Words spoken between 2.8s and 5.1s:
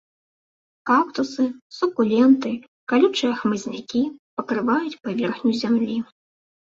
калючыя хмызнякі пакрываюць